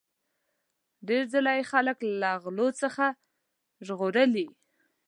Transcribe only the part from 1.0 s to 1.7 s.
ډیر ځله یې